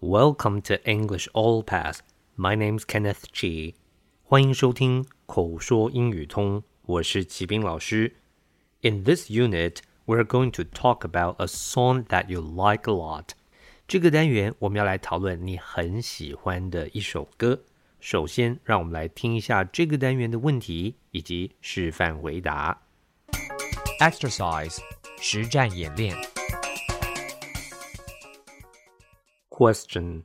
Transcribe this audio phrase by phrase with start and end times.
[0.00, 2.00] Welcome to English All Pass.
[2.36, 3.74] My name's Kenneth Chi.
[4.22, 8.16] 欢迎收听口说英语通，我是齐斌老师。
[8.82, 13.30] In this unit, we're going to talk about a song that you like a lot.
[13.86, 17.60] 这个单元我们要来讨论你很喜欢的一首歌。
[18.00, 22.82] 首先，让我们来听一下这个单元的问题以及示范回答。
[24.00, 24.78] Exercise
[25.20, 26.14] 实战演练。
[29.59, 30.23] Question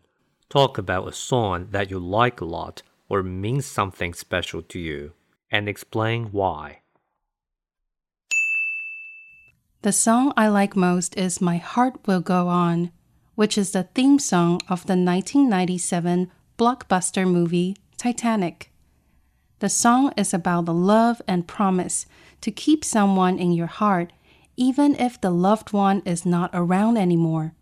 [0.48, 5.12] Talk about a song that you like a lot or means something special to you
[5.50, 6.82] and explain why.
[9.82, 12.92] The song I like most is My Heart Will Go On,
[13.34, 18.70] which is the theme song of the 1997 blockbuster movie Titanic.
[19.58, 22.06] The song is about the love and promise
[22.40, 24.12] to keep someone in your heart
[24.56, 27.56] even if the loved one is not around anymore.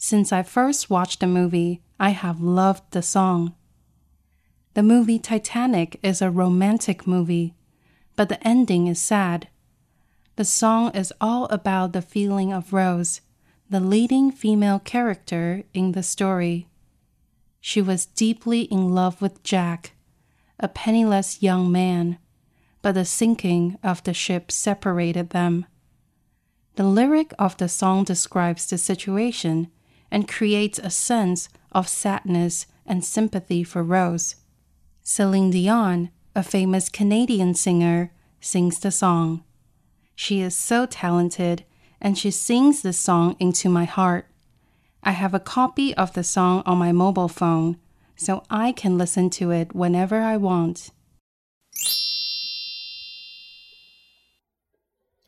[0.00, 3.56] Since I first watched the movie, I have loved the song.
[4.74, 7.56] The movie Titanic is a romantic movie,
[8.14, 9.48] but the ending is sad.
[10.36, 13.22] The song is all about the feeling of Rose,
[13.68, 16.68] the leading female character in the story.
[17.60, 19.94] She was deeply in love with Jack,
[20.60, 22.18] a penniless young man,
[22.82, 25.66] but the sinking of the ship separated them.
[26.76, 29.72] The lyric of the song describes the situation
[30.11, 34.35] and creates a sense of sadness and sympathy for Rose.
[35.01, 39.43] Celine Dion, a famous Canadian singer, sings the song.
[40.15, 41.65] She is so talented
[41.99, 44.27] and she sings the song into my heart.
[45.01, 47.77] I have a copy of the song on my mobile phone,
[48.15, 50.91] so I can listen to it whenever I want.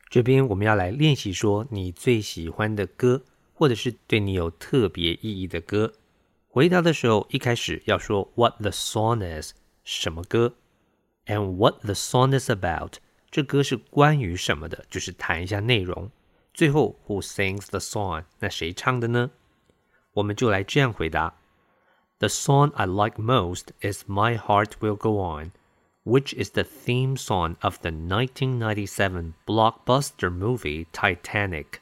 [0.08, 3.24] 这边我们要来练习说你最喜欢的歌，
[3.60, 5.92] 或者是对你有特别意义的歌。
[6.48, 9.52] 回答的时候，一开始要说 What the song is，
[9.84, 10.54] 什么歌，
[11.26, 12.94] and what the song is about，
[13.30, 16.10] 这歌是关于什么的，就是谈一下内容。
[16.54, 18.24] 最后，Who sings the song？
[18.38, 19.30] 那谁唱的呢？
[20.14, 21.34] 我们就来这样回答：
[22.18, 25.52] The song I like most is "My Heart Will Go On."
[26.06, 31.79] which is the theme song of the 1997 blockbuster movie Titanic.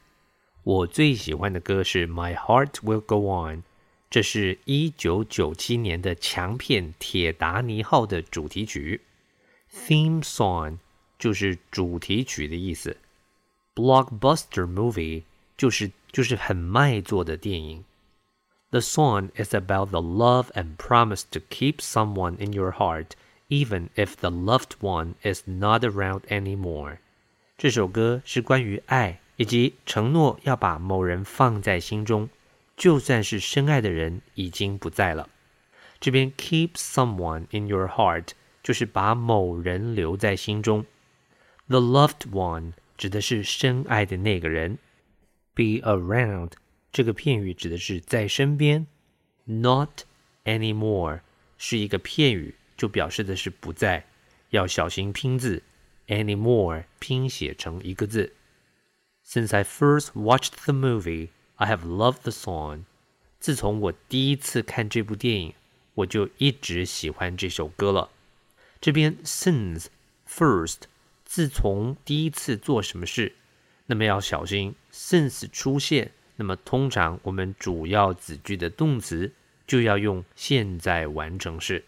[0.69, 3.63] 我最喜欢的歌是《My Heart Will Go On》，
[4.09, 9.01] 这是一九九七年的强片《铁达尼号》的主题曲。
[9.73, 10.79] Theme song
[11.19, 12.97] 就是主题曲的意思。
[13.75, 15.25] Blockbuster movie
[15.57, 17.85] 就是就是很卖座的电影。
[18.71, 23.11] The song is about the love and promise to keep someone in your heart
[23.49, 26.99] even if the loved one is not around anymore。
[27.59, 32.28] 这首歌是关于爱 以及承诺要把某人放在心中，
[32.76, 35.30] 就算是深爱的人已经不在了。
[36.02, 40.86] 这边 keep someone in your heart 就是把某人留在心中。
[41.68, 44.78] The loved one 指的是深爱的那个人。
[45.56, 46.52] Be around
[46.92, 48.88] 这个片语指的是在身边。
[49.46, 50.02] Not
[50.44, 51.22] anymore
[51.58, 52.56] 是一个片语。
[52.76, 54.06] 就表示的是不在，
[54.52, 55.64] 要小心拼字。
[56.08, 58.34] Anymore 拼写成一个字。
[59.29, 62.85] Since I first watched the movie, I have loved the song.
[63.41, 65.55] 自从我第一次看这部电影，
[65.95, 68.11] 我就一直喜欢这首歌了。
[68.81, 69.87] 这边 since
[70.29, 70.83] first
[71.25, 73.35] 自从第一次做什么事，
[73.87, 79.33] 那么要小心 since 出现，那么通常我们主要子句的动词
[79.67, 81.85] 就要用现在完成式。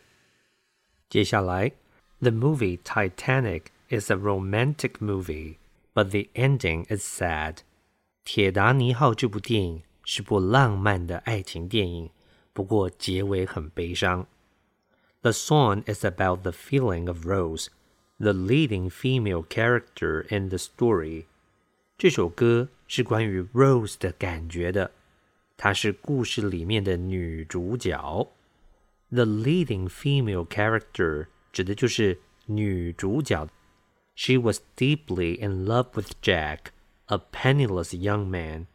[1.09, 1.73] 接下来，
[2.21, 5.57] The movie Titanic is a romantic movie,
[5.95, 7.59] but the ending is sad.
[8.25, 12.11] 铁达尼号这部电影是部浪漫的爱情电影，
[12.53, 14.27] 不过结尾很悲伤。
[15.23, 17.69] The song is about the feeling of Rose,
[18.19, 21.25] the leading female character in the story.
[21.99, 24.93] 这首歌是关于 Rose 的感觉的，
[25.57, 28.29] 她是故事里面的女主角。
[29.11, 33.49] The leading female character 指的就是女主角。
[34.24, 36.66] She was deeply in love with Jack,
[37.08, 38.68] a penniless young man.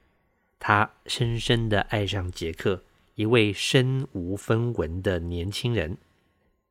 [0.59, 2.83] 她深深的爱上杰克，
[3.15, 5.99] 一位身无分文的年轻人。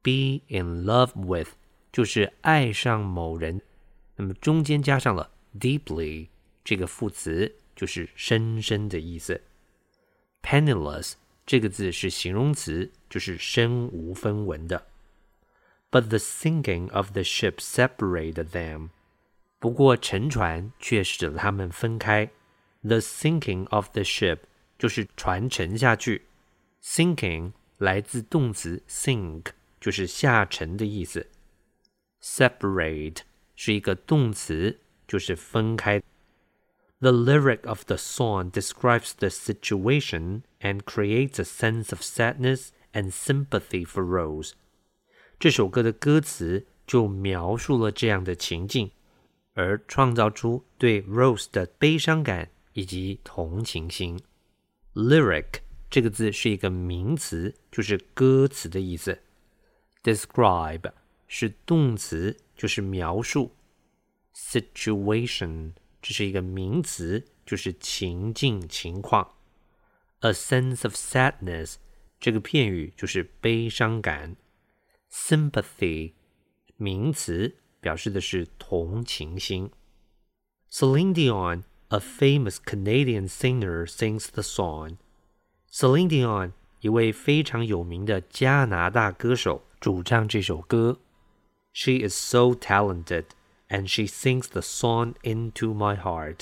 [0.02, 1.52] Be in love with
[1.94, 3.62] 就是爱上某人，
[4.18, 6.28] 那么中间加上了 deeply
[6.62, 9.42] 这个副词，就是深深的意思。
[10.44, 11.14] Penniless
[11.46, 14.86] 这个字是形容词，就是身无分文的。
[15.91, 18.91] But the sinking of the ship separated them.
[19.59, 22.31] 不过沉船却使得他们分开。
[22.83, 24.39] The sinking of the ship
[24.79, 26.27] 就是船沉下去。
[26.83, 29.47] Sinking 来自动词 sink，
[29.81, 31.27] 就是下沉的意思。
[32.23, 33.19] Separate
[33.55, 36.03] 是一个动词，就是分开。
[37.01, 43.85] The lyric of the song describes the situation and creates a sense of sadness and sympathy
[43.85, 44.53] for Rose.
[45.46, 48.90] 这首歌的歌词就描述了这样的情境，
[49.54, 54.20] 而创造出对 Rose 的悲伤感以及同情心。
[54.96, 59.20] Lyric 这个字是一个名词，就是歌词的意思。
[60.02, 60.92] Describe
[61.28, 63.52] 是动词，就是描述。
[64.36, 69.36] Situation 这是一个名词，就是情境情况。
[70.22, 71.76] A sense of sadness
[72.20, 74.36] 这个片语就是悲伤感。
[75.11, 76.13] Sympathy
[76.77, 79.71] 名词表示的是同情心。
[80.71, 84.99] Celine Dion, a famous Canadian singer, sings the song.
[85.71, 91.01] Celine Dion 一位非常有名的加拿大歌手主唱这首歌。
[91.73, 93.27] She is so talented,
[93.69, 96.41] and she sings the song into my heart.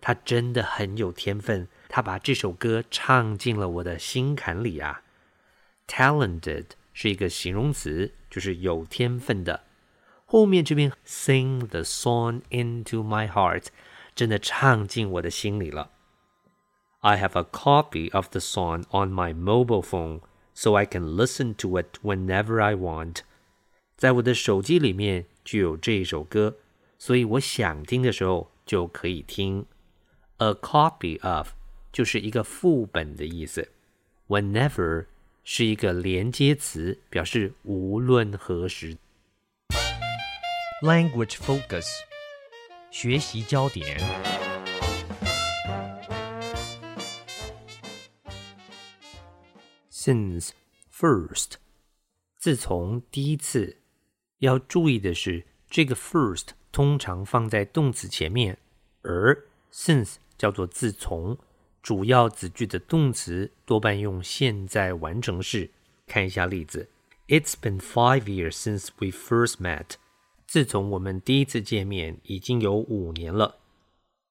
[0.00, 5.02] 她真的很有天分，她把这首歌唱进了我的心坎里啊。
[5.86, 9.64] Talented 是一个形容词，就是有天分的。
[10.24, 13.66] 后面这边 sing the song into my heart，
[14.14, 15.90] 真的唱进我的心里了。
[17.00, 20.20] I have a copy of the song on my mobile phone,
[20.54, 23.22] so I can listen to it whenever I want.
[23.96, 26.56] 在我的手机里面就有这一首歌，
[26.98, 29.66] 所以我想听的时候就可以听。
[30.36, 31.50] A copy of
[31.92, 33.68] 就是一个副本的意思。
[34.28, 35.06] Whenever
[35.47, 38.97] 是一个连接词，表示无论何时。
[40.81, 41.85] Language focus，
[42.89, 43.99] 学习焦点。
[49.91, 50.49] Since
[50.91, 51.51] first，
[52.37, 53.77] 自从第一次，
[54.39, 58.57] 要注意的是，这个 first 通常放在动词前面，
[59.03, 61.37] 而 since 叫做自从，
[61.84, 65.70] 主要子句的动词多半用现在完成式。
[66.06, 66.88] 看一下例子：
[67.28, 69.96] It's been five years since we first met。
[70.46, 73.58] 自从我们第一次见面，已经有五年了。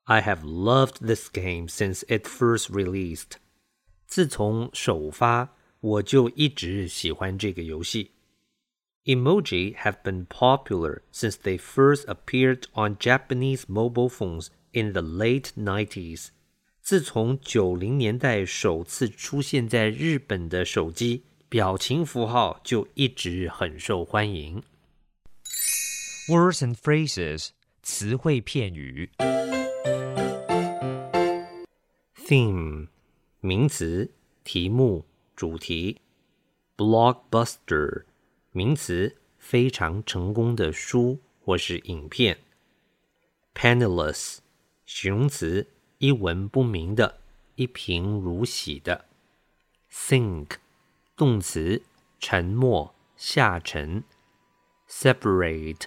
[0.04, 3.38] I have loved this game since it first released。
[4.06, 8.12] 自从首发，我就一直喜欢这个游戏。
[9.06, 16.30] Emoji have been popular since they first appeared on Japanese mobile phones in the late 90s。
[16.85, 24.63] 自从九零年代首次出现在日本的手机，表情符号就一直很受欢迎。
[26.29, 27.49] Words and phrases，
[27.83, 29.09] 词汇片语。
[32.27, 32.89] Theme
[33.41, 34.11] 名词，
[34.45, 36.03] 题目、主题。
[36.77, 38.03] Blockbuster
[38.53, 42.37] 名词，非常成功的书或是影片。
[43.55, 44.41] Panelist，
[44.85, 45.67] 形容词，
[46.05, 47.19] 一文不名的，
[47.55, 49.07] 一贫如洗的。
[49.91, 50.57] Sink
[51.17, 51.83] 动词，
[52.21, 54.05] 沉没、下沉。
[54.87, 55.85] Separate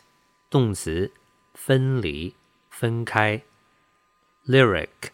[0.50, 1.12] 动词，
[1.54, 2.34] 分离、
[2.72, 3.44] 分开。
[4.48, 5.12] Lyric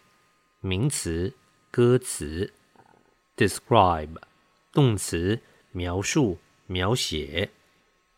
[0.60, 1.34] 名词，
[1.70, 2.54] 歌词。
[3.36, 4.16] Describe
[4.72, 5.42] 动词，
[5.72, 7.50] 描述、描写。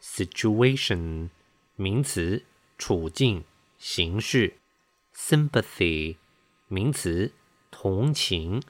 [0.00, 1.30] Situation
[1.74, 2.44] 名词，
[2.78, 3.42] 处境、
[3.76, 4.58] 形式。
[5.12, 6.18] Sympathy
[6.68, 7.32] 名词，
[7.70, 8.62] 同情。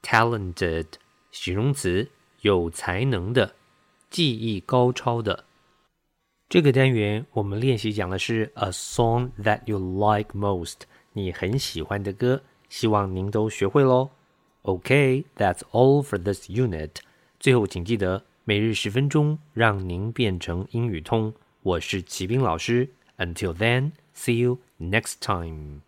[0.00, 0.86] Talented
[1.32, 2.08] 形容词，
[2.42, 3.54] 有才能的，
[4.08, 5.44] 技艺高超的。
[6.48, 10.82] 这个单元我们练习讲的是 a song that you like most，
[11.12, 14.10] 你很喜欢的歌，希望您都学会喽。
[14.62, 16.90] OK，that's、all for this unit。
[17.40, 21.34] 最后请记得每日十分钟，让您变成英语通。
[21.62, 25.87] 我是齐斌老师，Until then，see you next time。